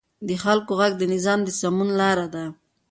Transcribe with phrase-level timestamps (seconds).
[0.27, 2.43] د خلکو غږ د نظام د سمون لار ده